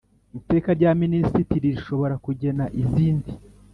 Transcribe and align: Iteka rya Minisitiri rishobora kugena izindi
Iteka 0.39 0.69
rya 0.77 0.91
Minisitiri 1.01 1.65
rishobora 1.75 2.15
kugena 2.25 2.65
izindi 2.81 3.31